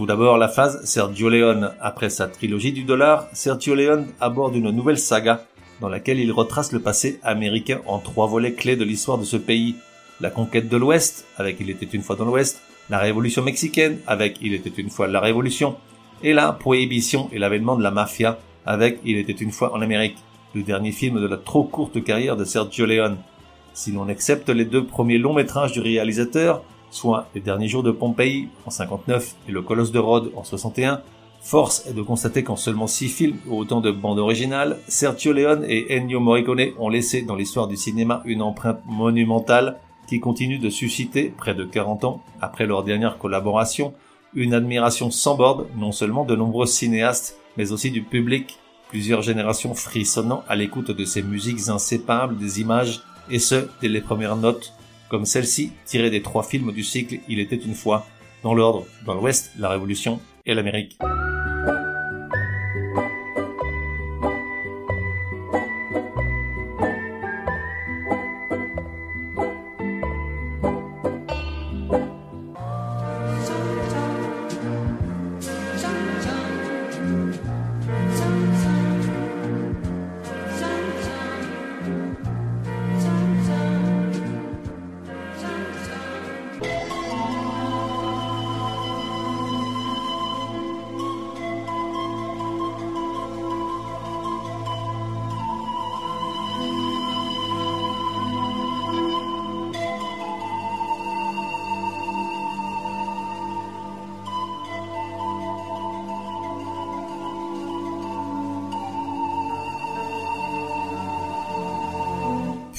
Tout 0.01 0.07
d'abord 0.07 0.39
la 0.39 0.47
phase 0.47 0.83
Sergio 0.83 1.29
Leone. 1.29 1.73
Après 1.79 2.09
sa 2.09 2.27
trilogie 2.27 2.71
du 2.71 2.85
dollar, 2.85 3.27
Sergio 3.33 3.75
Leone 3.75 4.07
aborde 4.19 4.55
une 4.55 4.71
nouvelle 4.71 4.97
saga 4.97 5.45
dans 5.79 5.89
laquelle 5.89 6.19
il 6.19 6.31
retrace 6.31 6.71
le 6.71 6.79
passé 6.79 7.19
américain 7.21 7.81
en 7.85 7.99
trois 7.99 8.25
volets 8.25 8.53
clés 8.53 8.75
de 8.75 8.83
l'histoire 8.83 9.19
de 9.19 9.23
ce 9.23 9.37
pays 9.37 9.75
la 10.19 10.31
conquête 10.31 10.69
de 10.69 10.75
l'Ouest, 10.75 11.27
avec 11.37 11.57
Il 11.59 11.69
était 11.69 11.85
une 11.85 12.01
fois 12.01 12.15
dans 12.15 12.25
l'Ouest, 12.25 12.63
la 12.89 12.97
révolution 12.97 13.43
mexicaine, 13.43 13.99
avec 14.07 14.39
Il 14.41 14.55
était 14.55 14.69
une 14.69 14.89
fois 14.89 15.07
la 15.07 15.19
révolution, 15.19 15.75
et 16.23 16.33
la 16.33 16.51
prohibition 16.51 17.29
et 17.31 17.37
l'avènement 17.37 17.75
de 17.75 17.83
la 17.83 17.91
mafia, 17.91 18.39
avec 18.65 18.97
Il 19.05 19.17
était 19.17 19.33
une 19.33 19.51
fois 19.51 19.71
en 19.71 19.81
Amérique, 19.81 20.17
le 20.55 20.63
dernier 20.63 20.93
film 20.93 21.21
de 21.21 21.27
la 21.27 21.37
trop 21.37 21.63
courte 21.63 22.03
carrière 22.03 22.37
de 22.37 22.43
Sergio 22.43 22.87
Leone. 22.87 23.17
Si 23.75 23.91
l'on 23.91 24.09
accepte 24.09 24.49
les 24.49 24.65
deux 24.65 24.83
premiers 24.83 25.19
longs 25.19 25.35
métrages 25.35 25.73
du 25.73 25.79
réalisateur, 25.79 26.63
soit 26.91 27.27
Les 27.33 27.41
derniers 27.41 27.67
jours 27.67 27.83
de 27.83 27.91
Pompéi 27.91 28.49
en 28.65 28.69
59 28.69 29.35
et 29.49 29.51
Le 29.51 29.61
Colosse 29.61 29.91
de 29.91 29.99
Rhodes 29.99 30.31
en 30.35 30.43
61, 30.43 31.01
force 31.41 31.87
est 31.87 31.93
de 31.93 32.01
constater 32.03 32.43
qu'en 32.43 32.55
seulement 32.55 32.85
six 32.85 33.09
films 33.09 33.37
ou 33.47 33.57
autant 33.57 33.81
de 33.81 33.89
bandes 33.89 34.19
originales, 34.19 34.77
Sergio 34.87 35.33
Leone 35.33 35.65
et 35.67 35.97
Ennio 35.97 36.19
Morricone 36.19 36.73
ont 36.77 36.89
laissé 36.89 37.23
dans 37.23 37.35
l'histoire 37.35 37.67
du 37.67 37.77
cinéma 37.77 38.21
une 38.25 38.43
empreinte 38.43 38.81
monumentale 38.85 39.79
qui 40.07 40.19
continue 40.19 40.59
de 40.59 40.69
susciter, 40.69 41.33
près 41.35 41.55
de 41.55 41.63
40 41.63 42.03
ans 42.03 42.21
après 42.41 42.67
leur 42.67 42.83
dernière 42.83 43.17
collaboration, 43.17 43.93
une 44.33 44.53
admiration 44.53 45.09
sans 45.09 45.35
borne 45.35 45.65
non 45.77 45.91
seulement 45.91 46.25
de 46.25 46.35
nombreux 46.35 46.65
cinéastes, 46.65 47.37
mais 47.57 47.71
aussi 47.71 47.91
du 47.91 48.01
public, 48.01 48.59
plusieurs 48.89 49.21
générations 49.21 49.73
frissonnant 49.73 50.43
à 50.47 50.55
l'écoute 50.55 50.91
de 50.91 51.05
ces 51.05 51.23
musiques 51.23 51.69
inséparables 51.69 52.37
des 52.37 52.59
images, 52.59 53.01
et 53.29 53.39
ce, 53.39 53.67
dès 53.81 53.87
les 53.87 54.01
premières 54.01 54.35
notes, 54.35 54.73
comme 55.11 55.25
celle-ci 55.25 55.73
tirée 55.83 56.09
des 56.09 56.21
trois 56.21 56.41
films 56.41 56.71
du 56.71 56.85
cycle 56.85 57.19
Il 57.27 57.39
était 57.39 57.57
une 57.57 57.75
fois, 57.75 58.07
dans 58.43 58.53
l'ordre, 58.53 58.87
dans 59.05 59.13
l'Ouest, 59.13 59.51
la 59.59 59.67
Révolution 59.67 60.21
et 60.45 60.53
l'Amérique. 60.53 60.97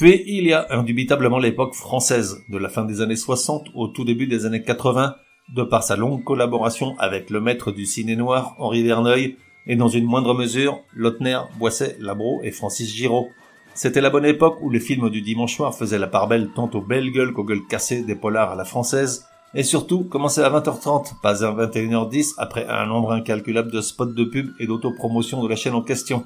Il 0.05 0.45
y 0.45 0.51
a 0.51 0.67
indubitablement 0.69 1.39
l'époque 1.39 1.75
française, 1.75 2.43
de 2.49 2.57
la 2.57 2.67
fin 2.67 2.83
des 2.83 2.99
années 2.99 3.15
60 3.15 3.69
au 3.73 3.87
tout 3.87 4.03
début 4.03 4.27
des 4.27 4.45
années 4.45 4.61
80, 4.61 5.15
de 5.55 5.63
par 5.63 5.81
sa 5.81 5.95
longue 5.95 6.25
collaboration 6.25 6.93
avec 6.99 7.29
le 7.29 7.39
maître 7.39 7.71
du 7.71 7.85
ciné 7.85 8.17
noir 8.17 8.53
Henri 8.59 8.83
Verneuil, 8.83 9.37
et 9.65 9.77
dans 9.77 9.87
une 9.87 10.03
moindre 10.03 10.33
mesure, 10.33 10.81
Lautner, 10.93 11.39
Boisset, 11.57 11.95
Labro 12.01 12.41
et 12.43 12.51
Francis 12.51 12.93
Giraud. 12.93 13.29
C'était 13.75 14.01
la 14.01 14.09
bonne 14.09 14.25
époque 14.25 14.57
où 14.61 14.69
les 14.69 14.81
films 14.81 15.09
du 15.09 15.21
dimanche 15.21 15.55
soir 15.55 15.73
faisaient 15.73 15.99
la 15.99 16.07
part 16.07 16.27
belle 16.27 16.49
tant 16.53 16.69
aux 16.73 16.81
belles 16.81 17.11
gueules 17.11 17.31
qu'aux 17.31 17.45
gueules 17.45 17.65
cassées 17.69 18.03
des 18.03 18.15
polars 18.15 18.51
à 18.51 18.55
la 18.55 18.65
française, 18.65 19.25
et 19.55 19.63
surtout 19.63 20.03
commençaient 20.03 20.43
à 20.43 20.49
20h30, 20.49 21.21
pas 21.21 21.45
à 21.45 21.53
21h10 21.53 22.33
après 22.39 22.67
un 22.67 22.87
nombre 22.87 23.13
incalculable 23.13 23.71
de 23.71 23.79
spots 23.79 24.07
de 24.07 24.25
pub 24.25 24.49
et 24.59 24.67
d'autopromotion 24.67 25.41
de 25.41 25.47
la 25.47 25.55
chaîne 25.55 25.75
en 25.75 25.81
question. 25.81 26.25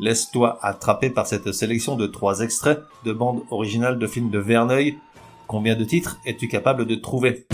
Laisse-toi 0.00 0.58
attraper 0.62 1.10
par 1.10 1.26
cette 1.26 1.52
sélection 1.52 1.96
de 1.96 2.06
trois 2.06 2.40
extraits 2.40 2.80
de 3.04 3.12
bandes 3.12 3.42
originales 3.50 3.98
de 3.98 4.06
films 4.06 4.30
de 4.30 4.38
Verneuil. 4.38 4.96
Combien 5.48 5.74
de 5.74 5.84
titres 5.84 6.18
es-tu 6.24 6.46
capable 6.46 6.86
de 6.86 6.94
trouver? 6.94 7.46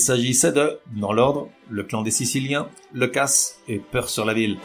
S'agissait 0.00 0.52
de, 0.52 0.78
dans 0.96 1.12
l'ordre, 1.12 1.48
Le 1.68 1.84
clan 1.84 2.02
des 2.02 2.10
Siciliens, 2.10 2.68
Le 2.92 3.06
Casse 3.06 3.60
et 3.68 3.78
Peur 3.78 4.08
sur 4.08 4.24
la 4.24 4.34
ville. 4.34 4.56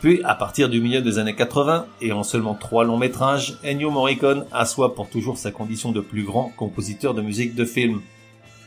Puis, 0.00 0.20
à 0.22 0.34
partir 0.34 0.68
du 0.68 0.80
milieu 0.80 1.00
des 1.00 1.18
années 1.18 1.34
80, 1.34 1.86
et 2.02 2.12
en 2.12 2.22
seulement 2.22 2.54
trois 2.54 2.84
longs 2.84 2.98
métrages, 2.98 3.58
Ennio 3.64 3.90
Morricone 3.90 4.44
assoit 4.52 4.94
pour 4.94 5.08
toujours 5.08 5.38
sa 5.38 5.50
condition 5.50 5.92
de 5.92 6.00
plus 6.00 6.24
grand 6.24 6.52
compositeur 6.56 7.14
de 7.14 7.22
musique 7.22 7.54
de 7.54 7.64
film. 7.64 8.02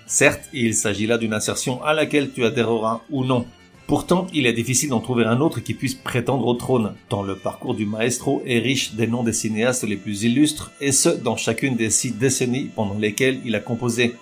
Certes, 0.07 0.49
il 0.51 0.73
s'agit 0.73 1.05
là 1.05 1.17
d'une 1.17 1.33
insertion 1.33 1.83
à 1.83 1.93
laquelle 1.93 2.31
tu 2.31 2.43
adhéreras 2.43 3.01
ou 3.11 3.23
non. 3.23 3.45
Pourtant, 3.87 4.27
il 4.33 4.47
est 4.47 4.53
difficile 4.53 4.89
d'en 4.89 4.99
trouver 4.99 5.25
un 5.25 5.39
autre 5.39 5.59
qui 5.59 5.73
puisse 5.73 5.95
prétendre 5.95 6.47
au 6.47 6.55
trône, 6.55 6.95
tant 7.07 7.23
le 7.23 7.35
parcours 7.35 7.73
du 7.73 7.85
maestro 7.85 8.41
est 8.45 8.59
riche 8.59 8.95
des 8.95 9.07
noms 9.07 9.23
des 9.23 9.31
cinéastes 9.31 9.83
les 9.83 9.95
plus 9.95 10.23
illustres, 10.23 10.71
et 10.81 10.91
ce, 10.91 11.07
dans 11.09 11.37
chacune 11.37 11.75
des 11.75 11.89
six 11.89 12.11
décennies 12.11 12.69
pendant 12.75 12.97
lesquelles 12.97 13.39
il 13.45 13.55
a 13.55 13.59
composé 13.59 14.15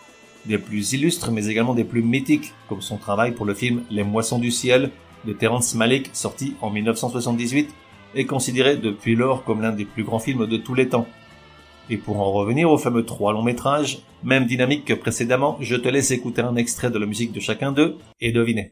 des 0.48 0.58
plus 0.58 0.94
illustres 0.94 1.32
mais 1.32 1.48
également 1.48 1.74
des 1.74 1.84
plus 1.84 2.04
mythiques, 2.04 2.54
comme 2.70 2.82
son 2.82 2.98
travail 2.98 3.34
pour 3.34 3.46
le 3.46 3.54
film 3.54 3.84
Les 3.90 4.04
Moissons 4.04 4.40
du 4.40 4.52
Ciel 4.52 4.92
de 5.26 5.34
Terence 5.34 5.76
Malick 5.76 6.10
sorti 6.14 6.56
en 6.62 6.70
1978 6.70 7.70
et 8.16 8.26
considéré 8.26 8.78
depuis 8.78 9.16
lors 9.16 9.44
comme 9.44 9.62
l'un 9.62 9.72
des 9.72 9.86
plus 9.86 10.04
grands 10.04 10.20
films 10.20 10.48
de 10.48 10.58
tous 10.58 10.74
les 10.74 10.88
temps. 10.88 11.08
Et 11.90 11.98
pour 11.98 12.20
en 12.20 12.32
revenir 12.32 12.72
aux 12.72 12.78
fameux 12.78 13.06
trois 13.06 13.34
longs 13.34 13.44
métrages, 13.44 14.00
même 14.24 14.46
dynamique 14.46 14.86
que 14.86 14.94
précédemment, 14.94 15.58
je 15.60 15.76
te 15.76 15.88
laisse 15.88 16.12
écouter 16.12 16.42
un 16.42 16.56
extrait 16.56 16.90
de 16.90 16.98
la 16.98 17.06
musique 17.06 17.32
de 17.32 17.40
chacun 17.40 17.72
d'eux 17.72 17.98
et 18.22 18.32
deviner. 18.32 18.72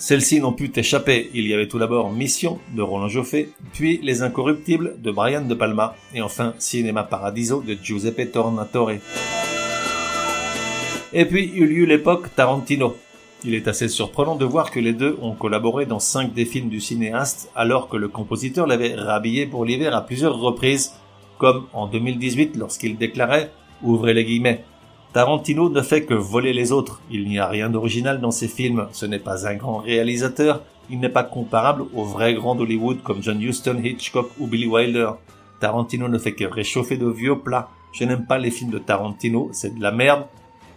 Celles-ci 0.00 0.40
n'ont 0.40 0.52
pu 0.52 0.70
échapper. 0.76 1.28
Il 1.34 1.48
y 1.48 1.52
avait 1.52 1.66
tout 1.66 1.80
d'abord 1.80 2.12
Mission 2.12 2.60
de 2.72 2.82
Roland 2.82 3.08
Joffé, 3.08 3.50
puis 3.72 3.98
Les 4.00 4.22
Incorruptibles 4.22 4.94
de 5.02 5.10
Brian 5.10 5.42
De 5.42 5.54
Palma, 5.54 5.96
et 6.14 6.22
enfin 6.22 6.54
Cinema 6.58 7.02
Paradiso 7.02 7.62
de 7.62 7.76
Giuseppe 7.82 8.30
Tornatore. 8.30 8.92
Et 11.12 11.24
puis 11.24 11.50
eut 11.52 11.66
lieu 11.66 11.84
l'époque 11.84 12.32
Tarantino. 12.36 12.96
Il 13.44 13.54
est 13.54 13.66
assez 13.66 13.88
surprenant 13.88 14.36
de 14.36 14.44
voir 14.44 14.70
que 14.70 14.78
les 14.78 14.92
deux 14.92 15.18
ont 15.20 15.34
collaboré 15.34 15.84
dans 15.84 15.98
cinq 15.98 16.32
des 16.32 16.44
films 16.44 16.68
du 16.68 16.80
cinéaste 16.80 17.50
alors 17.56 17.88
que 17.88 17.96
le 17.96 18.06
compositeur 18.06 18.68
l'avait 18.68 18.94
rhabillé 18.94 19.46
pour 19.46 19.64
l'hiver 19.64 19.96
à 19.96 20.06
plusieurs 20.06 20.38
reprises, 20.38 20.92
comme 21.38 21.66
en 21.72 21.88
2018 21.88 22.56
lorsqu'il 22.56 22.98
déclarait, 22.98 23.50
ouvrez 23.82 24.14
les 24.14 24.24
guillemets, 24.24 24.64
Tarantino 25.12 25.70
ne 25.70 25.80
fait 25.80 26.04
que 26.04 26.14
voler 26.14 26.52
les 26.52 26.70
autres. 26.70 27.00
Il 27.10 27.28
n'y 27.28 27.38
a 27.38 27.48
rien 27.48 27.70
d'original 27.70 28.20
dans 28.20 28.30
ses 28.30 28.46
films. 28.46 28.88
Ce 28.92 29.06
n'est 29.06 29.18
pas 29.18 29.48
un 29.48 29.54
grand 29.54 29.78
réalisateur. 29.78 30.62
Il 30.90 31.00
n'est 31.00 31.08
pas 31.08 31.24
comparable 31.24 31.84
aux 31.94 32.04
vrais 32.04 32.34
grands 32.34 32.54
d'Hollywood 32.54 33.02
comme 33.02 33.22
John 33.22 33.40
Huston, 33.40 33.80
Hitchcock 33.82 34.30
ou 34.38 34.46
Billy 34.46 34.66
Wilder. 34.66 35.12
Tarantino 35.60 36.08
ne 36.08 36.18
fait 36.18 36.34
que 36.34 36.44
réchauffer 36.44 36.98
de 36.98 37.08
vieux 37.08 37.38
plats. 37.38 37.70
Je 37.92 38.04
n'aime 38.04 38.26
pas 38.26 38.38
les 38.38 38.50
films 38.50 38.70
de 38.70 38.78
Tarantino, 38.78 39.48
c'est 39.52 39.74
de 39.74 39.82
la 39.82 39.92
merde. 39.92 40.26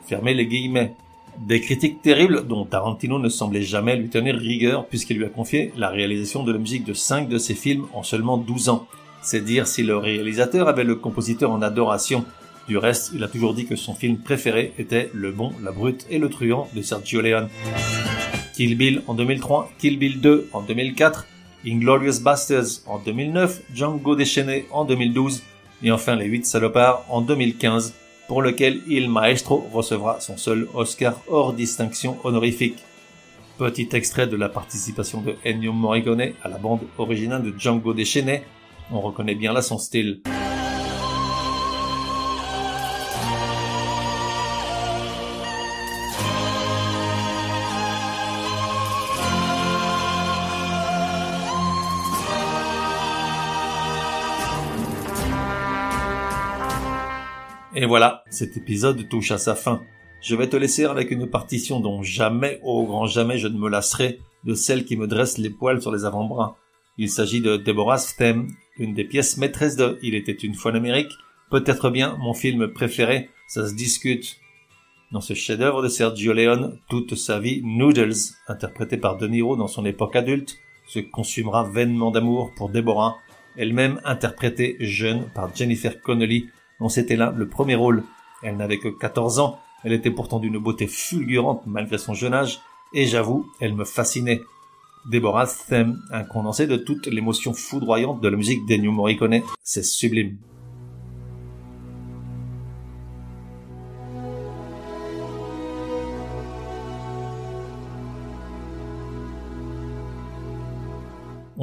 Fermez 0.06 0.34
les 0.34 0.48
guillemets. 0.48 0.96
Des 1.38 1.60
critiques 1.60 2.02
terribles 2.02 2.48
dont 2.48 2.66
Tarantino 2.66 3.20
ne 3.20 3.30
semblait 3.30 3.64
jamais 3.64 3.96
lui 3.98 4.10
tenir 4.10 4.36
rigueur 4.36 4.86
puisqu'il 4.86 5.18
lui 5.18 5.26
a 5.26 5.30
confié 5.30 5.74
la 5.76 5.90
réalisation 5.90 6.44
de 6.44 6.52
la 6.52 6.58
musique 6.58 6.86
de 6.86 6.94
cinq 6.94 7.28
de 7.28 7.38
ses 7.38 7.54
films 7.54 7.86
en 7.94 8.04
seulement 8.04 8.38
12 8.38 8.70
ans. 8.70 8.88
C'est 9.22 9.44
dire 9.44 9.68
si 9.68 9.84
le 9.84 9.98
réalisateur 9.98 10.68
avait 10.68 10.84
le 10.84 10.96
compositeur 10.96 11.52
en 11.52 11.62
adoration. 11.62 12.26
Du 12.72 12.78
reste, 12.78 13.12
il 13.14 13.22
a 13.22 13.28
toujours 13.28 13.54
dit 13.54 13.66
que 13.66 13.76
son 13.76 13.94
film 13.94 14.16
préféré 14.16 14.72
était 14.78 15.10
Le 15.14 15.34
Bon, 15.34 15.52
la 15.62 15.74
Brute 15.74 16.06
et 16.10 16.20
le 16.20 16.30
Truand 16.30 16.70
de 16.74 16.82
Sergio 16.82 17.20
Leone. 17.20 17.50
Kill 18.54 18.78
Bill 18.78 19.02
en 19.08 19.14
2003, 19.14 19.74
Kill 19.78 20.00
Bill 20.00 20.22
2 20.22 20.48
en 20.54 20.62
2004, 20.62 21.28
Inglorious 21.68 22.22
Bastards 22.22 22.80
en 22.88 23.00
2009, 23.00 23.64
Django 23.76 24.16
déchaîné 24.16 24.68
en 24.72 24.86
2012 24.86 25.44
et 25.84 25.92
enfin 25.92 26.16
Les 26.16 26.28
8 26.28 26.46
salopards 26.46 27.04
en 27.10 27.20
2015 27.20 27.94
pour 28.30 28.42
lequel 28.42 28.80
Il 28.88 29.10
Maestro 29.10 29.68
recevra 29.74 30.22
son 30.22 30.38
seul 30.38 30.66
Oscar 30.74 31.20
hors 31.28 31.52
distinction 31.52 32.20
honorifique. 32.24 32.78
Petit 33.58 33.90
extrait 33.92 34.28
de 34.28 34.38
la 34.38 34.48
participation 34.48 35.20
de 35.20 35.36
Ennio 35.44 35.74
Morricone 35.74 36.32
à 36.42 36.48
la 36.48 36.58
bande 36.58 36.84
originale 36.98 37.44
de 37.44 37.54
Django 37.60 37.94
déchaîné, 37.94 38.44
on 38.94 39.02
reconnaît 39.02 39.36
bien 39.36 39.52
là 39.52 39.62
son 39.62 39.78
style. 39.78 40.22
Et 57.82 57.88
voilà, 57.88 58.24
cet 58.30 58.58
épisode 58.58 59.10
touche 59.10 59.32
à 59.32 59.40
sa 59.40 59.56
fin. 59.56 59.82
Je 60.22 60.36
vais 60.36 60.48
te 60.48 60.56
laisser 60.56 60.86
avec 60.86 61.10
une 61.10 61.28
partition 61.28 61.80
dont 61.80 62.04
jamais, 62.04 62.60
au 62.62 62.86
grand 62.86 63.08
jamais, 63.08 63.40
je 63.40 63.48
ne 63.48 63.58
me 63.58 63.70
lasserai 63.70 64.20
de 64.44 64.54
celle 64.54 64.86
qui 64.86 64.96
me 64.98 65.08
dresse 65.08 65.40
les 65.40 65.50
poils 65.50 65.82
sur 65.82 65.92
les 65.92 66.06
avant-bras. 66.06 66.58
Il 67.00 67.10
s'agit 67.10 67.42
de 67.42 67.58
Deborah's 67.58 68.16
Theme, 68.16 68.50
une 68.78 68.94
des 68.94 69.04
pièces 69.04 69.38
maîtresses 69.38 69.78
de 69.78 69.98
Il 70.04 70.14
était 70.14 70.32
une 70.32 70.54
fois 70.54 70.74
en 70.74 70.76
Amérique, 70.76 71.12
peut-être 71.50 71.90
bien 71.90 72.18
mon 72.20 72.36
film 72.36 72.68
préféré, 72.68 73.32
ça 73.48 73.68
se 73.68 73.74
discute. 73.74 74.38
Dans 75.12 75.22
ce 75.22 75.34
chef-d'œuvre 75.34 75.82
de 75.82 75.88
Sergio 75.88 76.34
Leone, 76.34 76.78
toute 76.88 77.16
sa 77.16 77.40
vie, 77.40 77.64
Noodles, 77.64 78.36
interprété 78.48 78.98
par 78.98 79.18
De 79.18 79.28
Niro 79.28 79.56
dans 79.56 79.66
son 79.66 79.88
époque 79.88 80.16
adulte, 80.16 80.60
se 80.86 81.00
consumera 81.00 81.64
vainement 81.64 82.12
d'amour 82.12 82.52
pour 82.56 82.70
Deborah, 82.70 83.18
elle-même 83.58 84.00
interprétée 84.06 84.78
jeune 84.82 85.32
par 85.34 85.56
Jennifer 85.56 86.00
Connelly 86.00 86.46
c'était 86.90 87.16
là 87.16 87.34
le 87.36 87.48
premier 87.48 87.76
rôle. 87.76 88.04
Elle 88.44 88.58
n'avait 88.58 88.80
que 88.80 88.88
14 88.88 89.40
ans, 89.40 89.60
elle 89.84 89.94
était 89.94 90.12
pourtant 90.12 90.40
d'une 90.40 90.58
beauté 90.58 90.88
fulgurante 90.88 91.64
malgré 91.66 91.98
son 91.98 92.14
jeune 92.14 92.34
âge, 92.34 92.62
et 92.94 93.06
j'avoue, 93.06 93.48
elle 93.60 93.74
me 93.74 93.86
fascinait. 93.86 94.42
Deborah 95.06 95.48
Thème, 95.48 96.00
un 96.12 96.24
condensé 96.24 96.68
de 96.68 96.78
toute 96.78 97.08
l'émotion 97.08 97.54
foudroyante 97.54 98.22
de 98.22 98.28
la 98.28 98.38
musique 98.38 98.66
d'Ennio 98.68 98.92
Morricone, 98.92 99.42
c'est 99.64 99.84
sublime. 99.84 100.38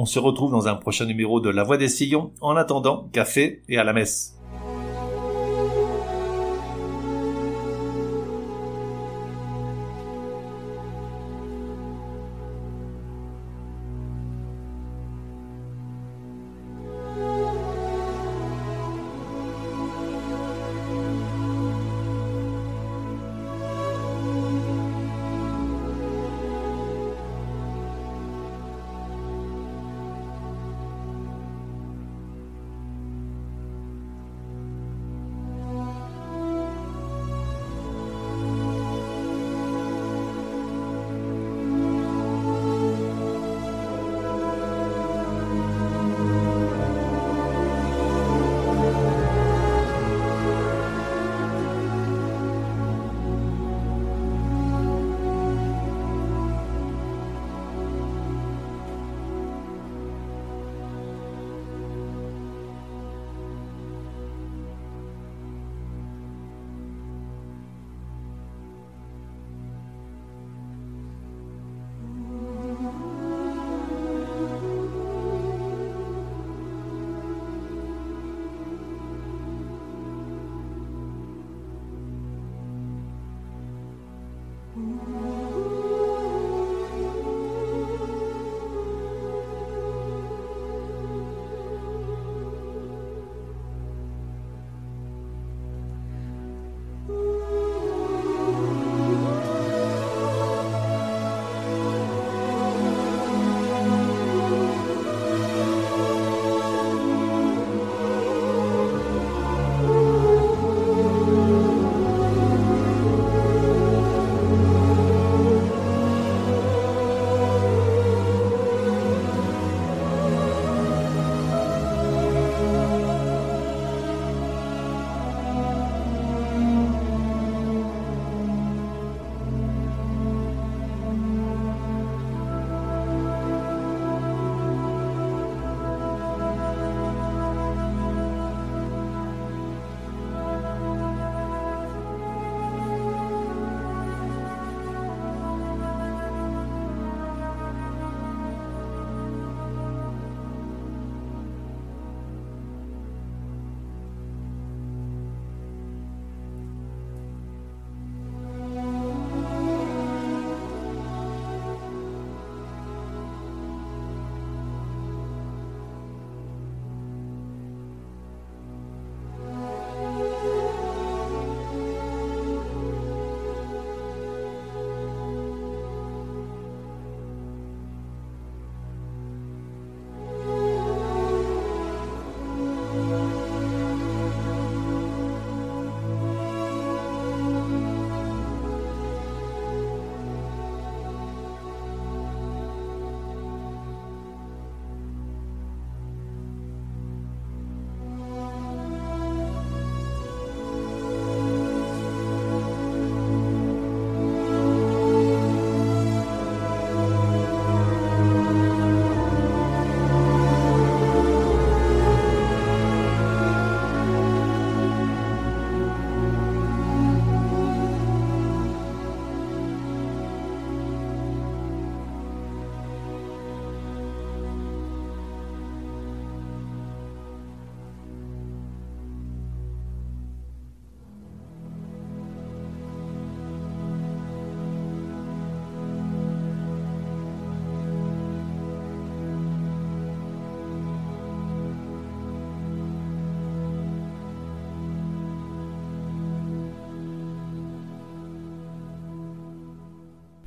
On 0.01 0.05
se 0.05 0.17
retrouve 0.17 0.51
dans 0.51 0.69
un 0.69 0.75
prochain 0.75 1.05
numéro 1.05 1.41
de 1.41 1.49
La 1.49 1.63
Voix 1.63 1.75
des 1.75 1.89
Sillons. 1.89 2.31
En 2.39 2.55
attendant, 2.55 3.09
café 3.11 3.61
et 3.67 3.77
à 3.77 3.83
la 3.83 3.91
messe. 3.91 4.38